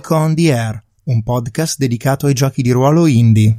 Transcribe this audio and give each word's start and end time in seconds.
Nico 0.00 0.14
on 0.14 0.34
the 0.34 0.50
Air, 0.50 0.82
un 1.04 1.22
podcast 1.22 1.76
dedicato 1.76 2.24
ai 2.24 2.32
giochi 2.32 2.62
di 2.62 2.70
ruolo 2.70 3.04
indie. 3.04 3.58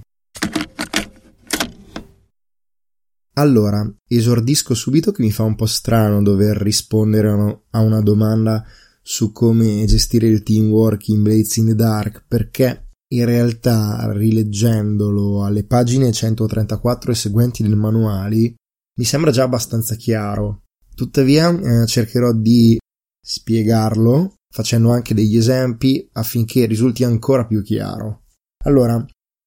Allora, 3.34 3.88
esordisco 4.08 4.74
subito 4.74 5.12
che 5.12 5.22
mi 5.22 5.32
fa 5.32 5.44
un 5.44 5.54
po' 5.54 5.68
strano 5.68 6.24
dover 6.24 6.58
rispondere 6.58 7.60
a 7.70 7.80
una 7.80 8.02
domanda 8.02 8.66
su 9.04 9.32
come 9.32 9.86
gestire 9.86 10.26
il 10.26 10.42
teamwork 10.42 11.10
in 11.10 11.22
Blades 11.22 11.58
in 11.58 11.68
the 11.68 11.76
Dark, 11.76 12.26
perché 12.28 12.88
in 13.10 13.26
realtà 13.26 14.12
rileggendolo 14.12 15.44
alle 15.44 15.64
pagine 15.64 16.12
134 16.12 17.12
e 17.12 17.16
seguenti 17.16 17.62
del 17.62 17.76
manuale 17.76 18.56
mi 18.98 19.04
sembra 19.04 19.30
già 19.30 19.44
abbastanza 19.44 19.94
chiaro. 19.94 20.64
Tuttavia 20.96 21.52
eh, 21.52 21.86
cercherò 21.86 22.34
di 22.34 22.80
spiegarlo 23.24 24.38
facendo 24.52 24.92
anche 24.92 25.14
degli 25.14 25.38
esempi 25.38 26.08
affinché 26.14 26.66
risulti 26.66 27.04
ancora 27.04 27.46
più 27.46 27.64
chiaro. 27.64 28.26
Allora, 28.66 29.04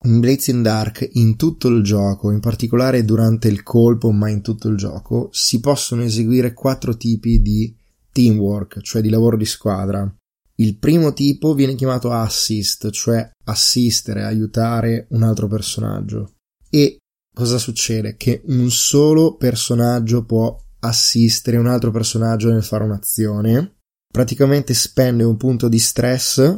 in 0.07 0.21
Blazing 0.21 0.63
Dark, 0.63 1.09
in 1.13 1.37
tutto 1.37 1.69
il 1.69 1.83
gioco, 1.83 2.31
in 2.31 2.41
particolare 2.41 3.05
durante 3.05 3.49
il 3.49 3.63
colpo, 3.63 4.11
ma 4.11 4.29
in 4.29 4.43
tutto 4.43 4.69
il 4.69 4.77
gioco, 4.77 5.29
si 5.33 5.61
possono 5.61 6.03
eseguire 6.03 6.53
quattro 6.53 6.97
tipi 6.97 7.41
di 7.41 7.75
teamwork, 8.13 8.81
cioè 8.81 9.01
di 9.03 9.09
lavoro 9.09 9.37
di 9.37 9.47
squadra. 9.47 10.13
Il 10.57 10.79
primo 10.79 11.13
tipo 11.13 11.55
viene 11.55 11.75
chiamato 11.75 12.13
assist, 12.13 12.91
cioè 12.91 13.29
assistere, 13.45 14.25
aiutare 14.25 15.07
un 15.11 15.23
altro 15.23 15.49
personaggio. 15.49 16.35
E 16.71 16.99
cosa 17.35 17.59
succede? 17.59 18.17
Che 18.17 18.43
un 18.47 18.71
solo 18.71 19.37
personaggio 19.37 20.25
può 20.25 20.57
assistere 20.81 21.57
un 21.57 21.67
altro 21.67 21.91
personaggio 21.91 22.51
nel 22.51 22.63
fare 22.63 22.85
un'azione 22.85 23.74
praticamente 24.15 24.75
spende 24.75 25.25
un 25.25 25.37
punto 25.37 25.69
di 25.69 25.81
stress 25.81 26.55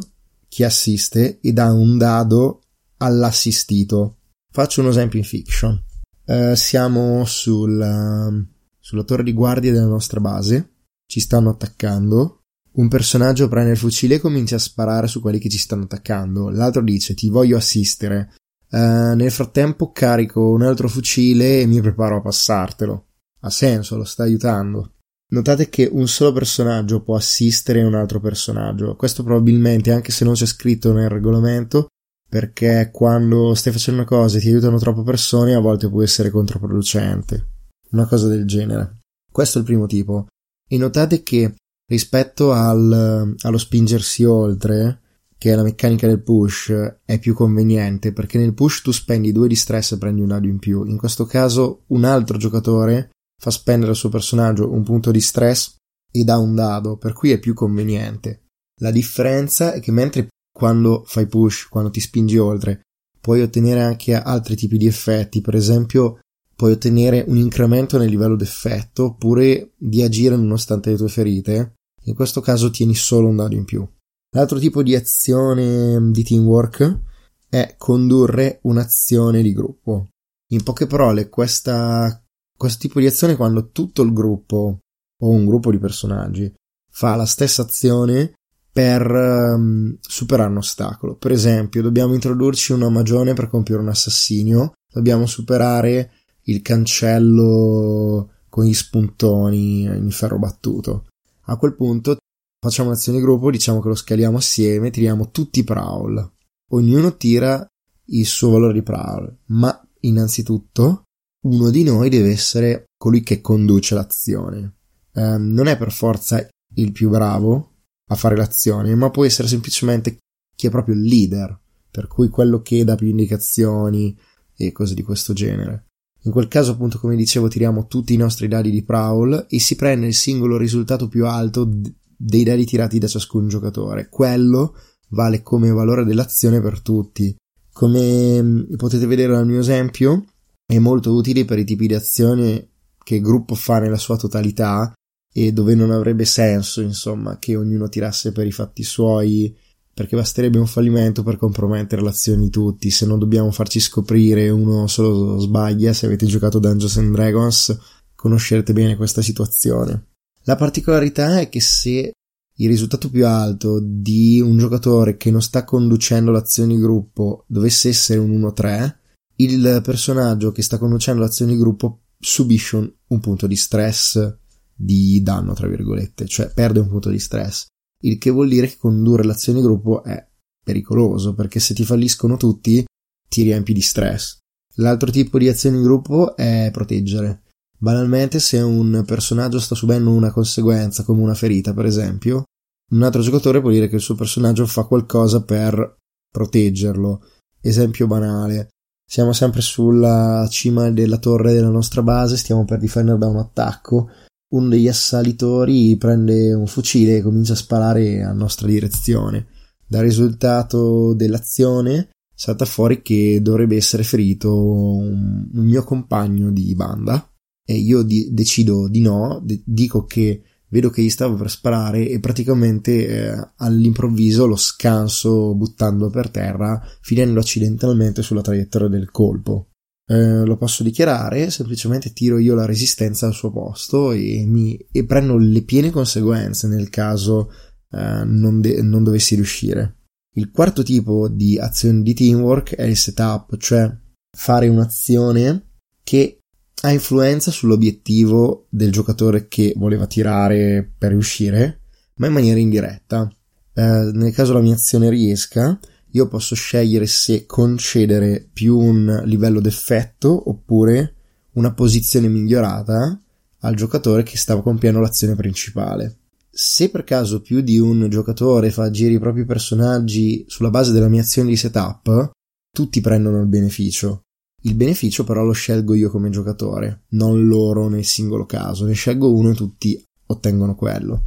chi 0.47 0.62
assiste 0.62 1.41
e 1.41 1.55
dà 1.55 1.73
un 1.73 1.97
dado 1.97 2.65
all'assistito. 2.99 4.19
Faccio 4.53 4.83
un 4.83 4.89
esempio 4.89 5.19
in 5.19 5.25
fiction. 5.25 5.83
Uh, 6.27 6.55
siamo 6.55 7.25
sul, 7.25 7.79
uh, 7.81 8.47
sulla 8.79 9.05
torre 9.05 9.23
di 9.23 9.33
guardia 9.33 9.73
della 9.73 9.87
nostra 9.87 10.21
base, 10.21 10.73
ci 11.07 11.19
stanno 11.19 11.49
attaccando. 11.49 12.43
Un 12.73 12.89
personaggio 12.89 13.49
prende 13.49 13.71
il 13.71 13.79
fucile 13.79 14.17
e 14.17 14.21
comincia 14.21 14.57
a 14.57 14.59
sparare 14.59 15.07
su 15.07 15.23
quelli 15.23 15.39
che 15.39 15.49
ci 15.49 15.57
stanno 15.57 15.84
attaccando. 15.84 16.51
L'altro 16.51 16.83
dice 16.83 17.15
ti 17.15 17.31
voglio 17.31 17.57
assistere. 17.57 18.34
Uh, 18.69 19.15
nel 19.15 19.31
frattempo 19.31 19.93
carico 19.93 20.51
un 20.51 20.61
altro 20.61 20.89
fucile 20.89 21.62
e 21.62 21.67
mi 21.67 21.81
preparo 21.81 22.19
a 22.19 22.21
passartelo. 22.21 23.07
Ha 23.41 23.51
senso, 23.51 23.97
lo 23.97 24.05
sta 24.05 24.25
aiutando. 24.25 24.91
Notate 25.28 25.69
che 25.69 25.88
un 25.91 26.06
solo 26.06 26.32
personaggio 26.32 27.02
può 27.02 27.16
assistere 27.16 27.82
un 27.82 27.94
altro 27.94 28.20
personaggio. 28.20 28.94
Questo 28.94 29.24
probabilmente, 29.24 29.92
anche 29.92 30.12
se 30.12 30.24
non 30.24 30.34
c'è 30.34 30.46
scritto 30.46 30.92
nel 30.92 31.08
regolamento, 31.08 31.88
perché 32.28 32.91
quando 32.92 33.54
stai 33.54 33.72
facendo 33.72 34.00
una 34.00 34.08
cosa 34.08 34.38
e 34.38 34.41
ti 34.41 34.48
aiutano 34.48 34.78
troppe 34.78 35.02
persone, 35.02 35.54
a 35.54 35.60
volte 35.60 35.88
può 35.88 36.02
essere 36.02 36.30
controproducente. 36.30 37.47
Una 37.91 38.06
cosa 38.06 38.28
del 38.28 38.47
genere. 38.47 38.98
Questo 39.30 39.58
è 39.58 39.60
il 39.60 39.66
primo 39.66 39.86
tipo. 39.86 40.27
E 40.69 40.78
notate 40.78 41.22
che 41.22 41.54
rispetto 41.88 42.52
al, 42.52 43.34
allo 43.41 43.58
spingersi 43.58 44.24
oltre, 44.24 45.00
che 45.38 45.52
è 45.52 45.54
la 45.54 45.62
meccanica 45.62 46.06
del 46.06 46.22
push, 46.22 46.72
è 47.04 47.19
più 47.19 47.34
conveniente 47.34 48.12
perché 48.12 48.38
nel 48.38 48.54
push 48.54 48.82
tu 48.82 48.91
spendi 48.91 49.32
due 49.32 49.48
di 49.48 49.54
stress 49.54 49.92
e 49.92 49.98
prendi 49.98 50.20
un 50.20 50.28
dado 50.28 50.47
in 50.47 50.58
più. 50.58 50.84
In 50.84 50.97
questo 50.97 51.27
caso 51.27 51.82
un 51.88 52.04
altro 52.04 52.38
giocatore 52.38 53.10
fa 53.39 53.51
spendere 53.51 53.91
al 53.91 53.97
suo 53.97 54.09
personaggio 54.09 54.70
un 54.70 54.83
punto 54.83 55.11
di 55.11 55.20
stress 55.20 55.77
e 56.11 56.25
dà 56.25 56.39
un 56.39 56.55
dado, 56.55 56.97
per 56.97 57.12
cui 57.12 57.31
è 57.31 57.38
più 57.38 57.55
conveniente. 57.55 58.47
La 58.81 58.91
differenza 58.91 59.72
è 59.72 59.81
che 59.81 59.93
mentre 59.93 60.28
quando 60.53 61.05
fai 61.06 61.27
push, 61.27 61.69
quando 61.69 61.91
ti 61.91 62.00
spingi 62.00 62.38
oltre, 62.38 62.83
puoi 63.21 63.43
ottenere 63.43 63.83
anche 63.83 64.15
altri 64.15 64.56
tipi 64.56 64.78
di 64.78 64.87
effetti, 64.87 65.41
per 65.41 65.55
esempio 65.55 66.21
puoi 66.55 66.72
ottenere 66.72 67.25
un 67.27 67.37
incremento 67.37 67.99
nel 67.99 68.09
livello 68.09 68.37
d'effetto 68.37 69.05
oppure 69.05 69.72
di 69.77 70.03
agire 70.03 70.37
nonostante 70.37 70.91
le 70.91 70.97
tue 70.97 71.09
ferite, 71.09 71.75
in 72.05 72.15
questo 72.15 72.41
caso 72.41 72.71
tieni 72.71 72.94
solo 72.94 73.28
un 73.28 73.37
dado 73.37 73.55
in 73.55 73.65
più. 73.65 73.87
L'altro 74.34 74.59
tipo 74.59 74.83
di 74.83 74.94
azione 74.94 76.10
di 76.10 76.22
teamwork 76.22 77.00
è 77.49 77.75
condurre 77.77 78.60
un'azione 78.62 79.43
di 79.43 79.53
gruppo. 79.53 80.09
In 80.53 80.62
poche 80.62 80.87
parole, 80.87 81.28
questa 81.28 82.22
questo 82.56 82.78
tipo 82.81 83.00
di 83.00 83.06
azione 83.06 83.37
quando 83.37 83.71
tutto 83.71 84.03
il 84.03 84.12
gruppo 84.12 84.81
o 85.19 85.28
un 85.28 85.47
gruppo 85.47 85.71
di 85.71 85.78
personaggi 85.78 86.53
fa 86.91 87.15
la 87.15 87.27
stessa 87.27 87.62
azione 87.62 88.34
per 88.72 89.11
um, 89.11 89.97
superare 90.00 90.50
un 90.50 90.59
ostacolo. 90.59 91.16
Per 91.16 91.33
esempio, 91.33 91.83
dobbiamo 91.83 92.15
introdurci 92.15 92.72
una 92.72 92.91
magione 92.91 93.33
per 93.33 93.49
compiere 93.49 93.81
un 93.81 93.89
assassinio, 93.89 94.72
dobbiamo 94.93 95.27
superare 95.27 96.12
il 96.43 96.61
cancello 96.62 98.33
con 98.49 98.65
gli 98.65 98.75
spuntoni 98.75 99.83
in 99.83 100.11
ferro 100.11 100.39
battuto. 100.39 101.06
A 101.47 101.56
quel 101.56 101.75
punto 101.75 102.16
facciamo 102.61 102.89
un'azione 102.89 103.19
di 103.19 103.25
gruppo, 103.25 103.50
diciamo 103.50 103.81
che 103.81 103.89
lo 103.89 103.95
scaliamo 103.95 104.37
assieme, 104.37 104.91
tiriamo 104.91 105.31
tutti 105.31 105.61
i 105.61 105.65
prowl. 105.65 106.33
Ognuno 106.71 107.16
tira 107.16 107.66
il 108.06 108.27
suo 108.27 108.50
valore 108.50 108.75
di 108.75 108.83
prowl, 108.83 109.39
ma 109.47 109.81
innanzitutto 110.00 111.06
uno 111.47 111.71
di 111.71 111.84
noi 111.84 112.09
deve 112.09 112.31
essere 112.31 112.87
colui 112.97 113.23
che 113.23 113.41
conduce 113.41 113.95
l'azione. 113.95 114.75
Eh, 115.12 115.39
non 115.39 115.67
è 115.67 115.77
per 115.77 115.93
forza 115.93 116.47
il 116.75 116.93
più 116.93 117.09
bravo 117.09 117.75
a 118.09 118.15
fare 118.15 118.37
l'azione, 118.37 118.95
ma 118.95 119.11
può 119.11 119.25
essere 119.25 119.49
semplicemente 119.49 120.19
chi 120.55 120.67
è 120.67 120.71
proprio 120.71 120.95
il 120.95 121.03
leader, 121.03 121.59
per 121.91 122.09
cui 122.09 122.29
quello 122.29 122.62
che 122.62 122.84
dà 122.84 122.97
più 122.97 123.09
indicazioni 123.09 124.17
e 124.57 124.73
cose 124.73 124.95
di 124.95 125.03
questo 125.03 125.33
genere. 125.33 125.84
In 126.23 126.33
quel 126.33 126.49
caso, 126.49 126.73
appunto, 126.73 126.99
come 126.99 127.15
dicevo, 127.15 127.47
tiriamo 127.47 127.87
tutti 127.87 128.13
i 128.13 128.17
nostri 128.17 128.49
dadi 128.49 128.71
di 128.71 128.83
prowl 128.83 129.47
e 129.49 129.61
si 129.61 129.77
prende 129.77 130.07
il 130.07 130.15
singolo 130.15 130.57
risultato 130.57 131.09
più 131.09 131.27
alto 131.27 131.65
d- 131.65 131.93
dei 132.17 132.43
dadi 132.43 132.65
tirati 132.65 132.99
da 132.99 133.07
ciascun 133.07 133.47
giocatore. 133.47 134.09
Quello 134.09 134.75
vale 135.11 135.43
come 135.43 135.71
valore 135.71 136.05
dell'azione 136.05 136.61
per 136.61 136.81
tutti. 136.81 137.34
Come 137.73 138.43
mm, 138.43 138.75
potete 138.77 139.07
vedere 139.07 139.34
dal 139.34 139.47
mio 139.47 139.61
esempio, 139.61 140.25
è 140.66 140.78
molto 140.78 141.15
utile 141.15 141.44
per 141.44 141.59
i 141.59 141.65
tipi 141.65 141.87
di 141.87 141.94
azioni 141.94 142.69
che 143.03 143.15
il 143.15 143.22
gruppo 143.22 143.54
fa 143.54 143.78
nella 143.78 143.99
sua 143.99 144.16
totalità 144.16 144.93
e 145.32 145.53
dove 145.53 145.75
non 145.75 145.93
avrebbe 145.93 146.25
senso, 146.25 146.81
insomma, 146.81 147.38
che 147.38 147.54
ognuno 147.56 147.88
tirasse 147.88 148.32
per 148.32 148.47
i 148.47 148.53
fatti 148.53 148.82
suoi, 148.82 149.54
perché 149.94 150.16
basterebbe 150.16 150.59
un 150.59 150.66
fallimento 150.66 151.22
per 151.22 151.37
compromettere 151.37 152.03
l'azione 152.03 152.43
di 152.43 152.50
tutti, 152.50 152.91
se 152.91 153.06
non 153.06 153.19
dobbiamo 153.19 153.50
farci 153.50 153.78
scoprire 153.78 154.49
uno 154.49 154.87
solo 154.88 155.38
sbaglia, 155.38 155.93
se 155.93 156.06
avete 156.06 156.27
giocato 156.27 156.59
Dungeons 156.59 156.97
and 156.97 157.15
Dragons 157.15 157.78
conoscerete 158.15 158.72
bene 158.72 158.97
questa 158.97 159.22
situazione. 159.22 160.06
La 160.44 160.56
particolarità 160.56 161.38
è 161.38 161.48
che 161.48 161.60
se 161.60 162.12
il 162.59 162.69
risultato 162.69 163.10
più 163.10 163.27
alto 163.27 163.78
di 163.83 164.41
un 164.41 164.56
giocatore 164.56 165.16
che 165.16 165.31
non 165.31 165.43
sta 165.43 165.65
conducendo 165.65 166.31
l'azione 166.31 166.75
di 166.75 166.81
gruppo 166.81 167.44
dovesse 167.47 167.91
essere 167.91 168.19
un 168.19 168.31
1-3, 168.41 168.94
il 169.36 169.80
personaggio 169.82 170.52
che 170.52 170.62
sta 170.62 170.78
conducendo 170.78 171.20
l'azione 171.20 171.52
di 171.52 171.58
gruppo 171.58 172.02
subisce 172.19 172.76
un, 172.76 172.92
un, 173.08 173.20
punto 173.20 173.47
di 173.47 173.56
stress 173.56 174.38
di 174.74 175.20
danno, 175.22 175.54
tra 175.54 175.66
virgolette, 175.66 176.26
cioè 176.26 176.50
perde 176.52 176.80
un 176.80 176.88
punto 176.88 177.10
di 177.10 177.19
stress, 177.19 177.66
il 178.02 178.19
che 178.19 178.30
vuol 178.30 178.48
dire 178.48 178.69
che 178.69 178.76
condurre 178.78 179.24
l'azione 179.24 179.60
di 179.60 179.64
gruppo 179.64 180.02
è 180.02 180.26
pericoloso, 180.62 181.34
perché 181.34 181.60
se 181.60 181.74
ti 181.74 181.84
falliscono 181.84 182.36
tutti 182.36 182.84
ti 183.28 183.42
riempi 183.42 183.72
di 183.72 183.80
stress. 183.80 184.38
L'altro 184.77 185.10
tipo 185.10 185.39
di 185.39 185.48
azione 185.48 185.78
di 185.78 185.82
gruppo 185.82 186.36
è 186.36 186.68
proteggere. 186.72 187.42
Banalmente, 187.78 188.41
se 188.41 188.59
un 188.59 189.04
personaggio 189.06 189.59
sta 189.59 189.74
subendo 189.74 190.10
una 190.10 190.32
conseguenza, 190.32 191.03
come 191.03 191.22
una 191.22 191.34
ferita, 191.34 191.72
per 191.72 191.86
esempio, 191.86 192.44
un 192.92 193.03
altro 193.03 193.22
giocatore 193.22 193.60
può 193.60 193.71
dire 193.71 193.89
che 193.89 193.97
il 193.97 194.00
suo 194.00 194.15
personaggio 194.15 194.66
fa 194.66 194.84
qualcosa 194.84 195.42
per 195.42 195.97
proteggerlo. 196.30 197.22
Esempio 197.60 198.06
banale, 198.06 198.71
siamo 199.06 199.32
sempre 199.32 199.60
sulla 199.60 200.47
cima 200.50 200.91
della 200.91 201.18
torre 201.18 201.53
della 201.53 201.70
nostra 201.70 202.03
base, 202.03 202.36
stiamo 202.36 202.64
per 202.64 202.78
difendere 202.78 203.18
da 203.18 203.28
un 203.28 203.36
attacco. 203.36 204.10
Uno 204.48 204.68
degli 204.68 204.88
assalitori 204.88 205.97
prende 205.97 206.53
un 206.53 206.66
fucile 206.66 207.16
e 207.16 207.22
comincia 207.22 207.53
a 207.53 207.56
sparare 207.56 208.22
a 208.22 208.32
nostra 208.32 208.66
direzione. 208.66 209.47
Dal 209.86 210.03
risultato 210.03 211.14
dell'azione 211.14 212.10
salta 212.34 212.64
fuori 212.64 213.00
che 213.00 213.41
dovrebbe 213.41 213.76
essere 213.76 214.03
ferito 214.03 214.54
un, 214.54 215.48
un 215.53 215.64
mio 215.64 215.84
compagno 215.84 216.50
di 216.50 216.74
banda 216.74 217.30
e 217.64 217.74
io 217.74 218.03
di, 218.03 218.28
decido 218.32 218.88
di 218.88 219.00
no, 219.00 219.41
de- 219.42 219.62
dico 219.64 220.04
che 220.04 220.42
vedo 220.68 220.91
che 220.91 221.03
gli 221.03 221.10
stavo 221.10 221.36
per 221.36 221.51
sparare 221.51 222.09
e 222.09 222.21
praticamente 222.21 223.07
eh, 223.07 223.51
all'improvviso 223.57 224.47
lo 224.47 224.57
scanso 224.57 225.54
buttando 225.54 226.10
per 226.10 226.30
terra, 226.30 226.83
finendo 227.01 227.41
accidentalmente 227.41 228.22
sulla 228.22 228.42
traiettoria 228.42 228.89
del 228.89 229.10
colpo. 229.10 229.68
Eh, 230.09 230.45
lo 230.45 230.57
posso 230.57 230.83
dichiarare, 230.83 231.51
semplicemente 231.51 232.13
tiro 232.13 232.39
io 232.39 232.54
la 232.54 232.65
resistenza 232.65 233.27
al 233.27 233.34
suo 233.34 233.51
posto 233.51 234.13
e, 234.13 234.45
mi, 234.47 234.77
e 234.77 235.04
prendo 235.04 235.36
le 235.36 235.63
piene 235.63 235.91
conseguenze 235.91 236.68
nel 236.68 236.91
caso 236.91 237.51
eh, 237.91 238.22
non, 238.24 238.60
de- 238.60 238.83
non 238.83 239.03
dovessi 239.03 239.34
riuscire. 239.34 239.95
Il 240.36 240.51
quarto 240.51 240.83
tipo 240.83 241.28
di 241.28 241.59
azione 241.59 242.03
di 242.03 242.15
teamwork 242.15 242.74
è 242.74 242.84
il 242.84 242.97
setup, 242.97 243.57
cioè 243.57 243.91
fare 244.36 244.68
un'azione 244.68 245.71
che 246.04 246.41
ha 246.83 246.93
influenza 246.93 247.51
sull'obiettivo 247.51 248.67
del 248.69 248.93
giocatore 248.93 249.49
che 249.49 249.73
voleva 249.77 250.07
tirare 250.07 250.89
per 250.97 251.11
riuscire, 251.11 251.81
ma 252.17 252.27
in 252.27 252.33
maniera 252.33 252.61
indiretta. 252.61 253.31
Eh, 253.75 254.11
nel 254.13 254.33
caso 254.33 254.53
la 254.53 254.61
mia 254.61 254.75
azione 254.75 255.09
riesca, 255.09 255.78
io 256.11 256.28
posso 256.28 256.55
scegliere 256.55 257.07
se 257.07 257.47
concedere 257.47 258.49
più 258.52 258.78
un 258.78 259.23
livello 259.25 259.61
d'effetto 259.61 260.49
oppure 260.49 261.14
una 261.52 261.73
posizione 261.73 262.28
migliorata 262.28 263.21
al 263.61 263.75
giocatore 263.75 264.23
che 264.23 264.37
stava 264.37 264.62
compiendo 264.62 265.00
l'azione 265.00 265.35
principale. 265.35 266.19
Se 266.50 266.88
per 266.88 267.05
caso 267.05 267.43
più 267.43 267.61
di 267.61 267.78
un 267.78 268.09
giocatore 268.09 268.71
fa 268.71 268.85
agire 268.85 269.14
i 269.14 269.19
propri 269.19 269.45
personaggi 269.45 270.45
sulla 270.49 270.71
base 270.71 270.93
della 270.93 271.09
mia 271.09 271.21
azione 271.21 271.50
di 271.50 271.57
setup, 271.57 272.31
tutti 272.71 273.00
prendono 273.00 273.40
il 273.40 273.47
beneficio. 273.47 274.25
Il 274.66 274.75
beneficio 274.75 275.23
però 275.23 275.45
lo 275.45 275.52
scelgo 275.52 275.95
io 275.95 276.11
come 276.11 276.28
giocatore, 276.28 277.04
non 277.11 277.47
loro 277.47 277.88
nel 277.88 278.04
singolo 278.04 278.47
caso. 278.47 278.85
Ne 278.85 278.95
scelgo 278.95 279.33
uno 279.33 279.50
e 279.50 279.54
tutti 279.54 280.02
ottengono 280.26 280.75
quello. 280.75 281.26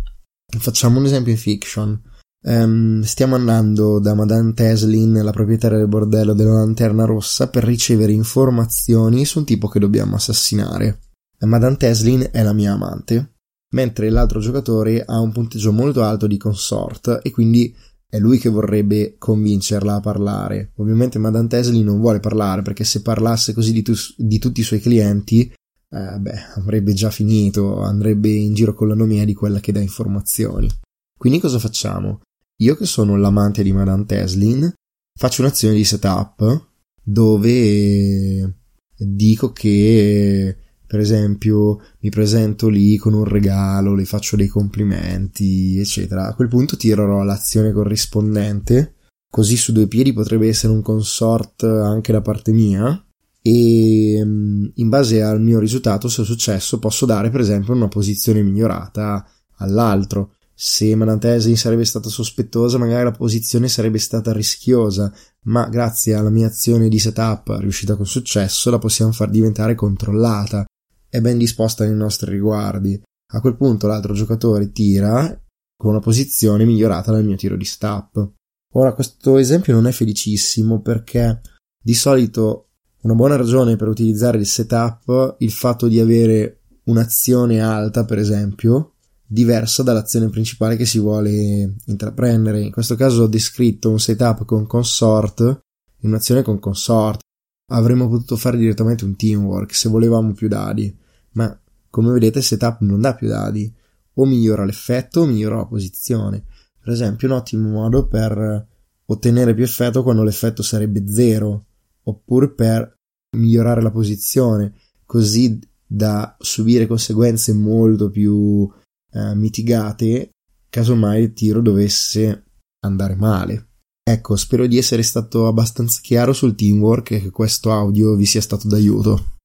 Facciamo 0.57 1.00
un 1.00 1.06
esempio 1.06 1.31
in 1.31 1.38
fiction. 1.38 2.01
Um, 2.41 3.01
stiamo 3.01 3.36
andando 3.36 4.00
da 4.00 4.13
Madame 4.13 4.53
Teslin, 4.53 5.21
la 5.24 5.31
proprietaria 5.31 5.77
del 5.77 5.88
bordello 5.88 6.33
della 6.33 6.56
Lanterna 6.56 7.06
Rossa, 7.06 7.47
per 7.47 7.63
ricevere 7.63 8.12
informazioni 8.12 9.24
su 9.24 9.39
un 9.39 9.45
tipo 9.45 9.69
che 9.69 9.80
dobbiamo 9.80 10.15
assassinare. 10.15 11.00
Madame 11.45 11.77
Teslin 11.77 12.27
è 12.33 12.44
la 12.44 12.51
mia 12.51 12.74
amante, 12.74 13.36
mentre 13.74 14.09
l'altro 14.09 14.41
giocatore 14.41 15.01
ha 15.06 15.18
un 15.21 15.31
punteggio 15.31 15.71
molto 15.71 16.03
alto 16.03 16.27
di 16.27 16.36
consort 16.36 17.21
e 17.24 17.31
quindi 17.31 17.74
è 18.09 18.17
lui 18.17 18.39
che 18.39 18.50
vorrebbe 18.50 19.15
convincerla 19.19 19.95
a 19.95 20.00
parlare. 20.00 20.71
Ovviamente 20.77 21.19
Madame 21.19 21.47
Tesli 21.47 21.83
non 21.83 22.00
vuole 22.00 22.19
parlare 22.19 22.63
perché 22.63 22.83
se 22.83 23.03
parlasse 23.03 23.53
così 23.53 23.71
di, 23.71 23.83
tu- 23.83 23.94
di 24.17 24.39
tutti 24.39 24.61
i 24.61 24.63
suoi 24.63 24.79
clienti, 24.79 25.41
eh, 25.44 26.17
beh, 26.17 26.39
avrebbe 26.56 26.94
già 26.94 27.11
finito, 27.11 27.81
andrebbe 27.81 28.29
in 28.29 28.56
giro 28.56 28.73
con 28.73 28.88
la 28.88 28.95
nomea 28.95 29.25
di 29.25 29.35
quella 29.35 29.59
che 29.59 29.71
dà 29.71 29.79
informazioni. 29.79 30.67
Quindi 31.15 31.39
cosa 31.39 31.59
facciamo? 31.59 32.21
Io 32.61 32.75
che 32.75 32.85
sono 32.85 33.15
l'amante 33.15 33.61
di 33.61 33.71
Madame 33.71 34.06
Teslin 34.06 34.73
faccio 35.15 35.41
un'azione 35.41 35.75
di 35.75 35.83
setup 35.83 36.67
dove 37.01 38.55
dico 38.97 39.51
che 39.51 40.57
per 40.89 41.00
esempio 41.00 41.80
mi 42.00 42.09
presento 42.09 42.68
lì 42.68 42.97
con 42.97 43.13
un 43.13 43.24
regalo, 43.24 43.94
le 43.94 44.06
faccio 44.06 44.36
dei 44.36 44.47
complimenti, 44.47 45.77
eccetera. 45.77 46.25
A 46.25 46.33
quel 46.33 46.47
punto 46.47 46.77
tirerò 46.77 47.21
l'azione 47.21 47.71
corrispondente, 47.71 48.95
così 49.30 49.56
su 49.56 49.71
due 49.71 49.86
piedi 49.86 50.13
potrebbe 50.13 50.47
essere 50.47 50.74
un 50.74 50.81
consort 50.81 51.62
anche 51.62 52.12
da 52.12 52.21
parte 52.21 52.51
mia 52.51 53.06
e 53.39 54.19
mm, 54.25 54.65
in 54.74 54.89
base 54.89 55.21
al 55.21 55.39
mio 55.39 55.59
risultato, 55.59 56.07
se 56.07 56.24
è 56.24 56.25
successo, 56.25 56.80
posso 56.80 57.06
dare 57.06 57.30
per 57.30 57.41
esempio 57.41 57.75
una 57.75 57.88
posizione 57.88 58.41
migliorata 58.41 59.24
all'altro. 59.57 60.38
Se 60.56 60.95
Manantesi 60.95 61.56
sarebbe 61.56 61.86
stata 61.86 62.09
sospettosa, 62.09 62.80
magari 62.80 63.03
la 63.03 63.12
posizione 63.12 63.68
sarebbe 63.68 64.00
stata 64.00 64.33
rischiosa, 64.33 65.13
ma 65.44 65.69
grazie 65.69 66.15
alla 66.15 66.31
mia 66.31 66.47
azione 66.47 66.89
di 66.89 66.97
setup 66.97 67.57
riuscita 67.59 67.95
con 67.95 68.07
successo 68.07 68.71
la 68.71 68.80
possiamo 68.80 69.12
far 69.12 69.30
diventare 69.30 69.75
controllata 69.75 70.65
è 71.09 71.21
ben 71.21 71.38
disposta 71.38 71.85
nei 71.85 71.95
nostri 71.95 72.31
riguardi. 72.31 73.01
A 73.31 73.41
quel 73.41 73.56
punto 73.56 73.88
l'altro 73.88 74.13
giocatore 74.13 74.71
tira 74.71 75.39
con 75.75 75.91
una 75.91 76.00
posizione 76.00 76.65
migliorata 76.65 77.11
dal 77.11 77.23
mio 77.23 77.35
tiro 77.35 77.56
di 77.56 77.65
stop. 77.65 78.33
Ora 78.73 78.94
questo 78.94 79.38
esempio 79.38 79.73
non 79.73 79.88
è 79.88 79.91
felicissimo 79.91 80.81
perché 80.81 81.41
di 81.81 81.94
solito 81.94 82.69
una 83.01 83.15
buona 83.15 83.38
ragione 83.38 83.77
per 83.77 83.88
utilizzare 83.88 84.38
il 84.38 84.45
setup 84.45 85.35
il 85.39 85.51
fatto 85.51 85.88
di 85.88 86.00
avere 86.00 86.63
un'azione 86.85 87.62
alta, 87.62 88.03
per 88.03 88.17
esempio, 88.17 88.95
diversa 89.25 89.83
dall'azione 89.83 90.29
principale 90.29 90.75
che 90.75 90.85
si 90.85 91.00
vuole 91.00 91.75
intraprendere. 91.85 92.62
In 92.62 92.71
questo 92.71 92.95
caso 92.95 93.23
ho 93.23 93.27
descritto 93.27 93.89
un 93.89 94.00
setup 94.00 94.44
con 94.44 94.65
consort, 94.67 95.59
un'azione 96.01 96.41
con 96.41 96.59
consort. 96.59 97.21
Avremmo 97.69 98.07
potuto 98.07 98.36
fare 98.36 98.57
direttamente 98.57 99.06
un 99.06 99.16
teamwork 99.16 99.74
se 99.74 99.89
volevamo 99.89 100.33
più 100.33 100.48
dadi 100.48 100.95
ma 101.31 101.60
come 101.89 102.12
vedete 102.12 102.39
il 102.39 102.44
setup 102.44 102.81
non 102.81 103.01
dà 103.01 103.16
più 103.16 103.27
dadi, 103.27 103.71
o 104.13 104.25
migliora 104.25 104.66
l'effetto 104.66 105.21
o 105.21 105.25
migliora 105.25 105.57
la 105.57 105.66
posizione. 105.66 106.44
Per 106.80 106.92
esempio, 106.94 107.27
un 107.27 107.36
ottimo 107.36 107.69
modo 107.69 108.07
per 108.07 108.68
ottenere 109.06 109.54
più 109.54 109.63
effetto 109.63 110.04
quando 110.04 110.24
l'effetto 110.24 110.62
sarebbe 110.62 111.10
zero, 111.10 111.66
oppure 112.04 112.51
per 112.51 112.95
migliorare 113.38 113.81
la 113.81 113.92
posizione, 113.92 114.74
così 115.06 115.60
da 115.86 116.36
subire 116.39 116.88
conseguenze 116.88 117.54
molto 117.54 118.10
più 118.10 118.69
eh, 119.12 119.33
mitigate 119.33 120.30
casomai 120.69 121.24
il 121.24 121.33
tiro 121.33 121.62
dovesse 121.62 122.44
andare 122.81 123.15
male. 123.15 123.69
Ecco, 124.11 124.35
spero 124.38 124.65
di 124.65 124.75
essere 124.75 125.03
stato 125.03 125.45
abbastanza 125.45 126.00
chiaro 126.01 126.33
sul 126.33 126.56
teamwork 126.56 127.11
e 127.11 127.21
che 127.21 127.29
questo 127.29 127.71
audio 127.71 128.15
vi 128.15 128.25
sia 128.25 128.41
stato 128.41 128.67
d'aiuto. 128.67 129.38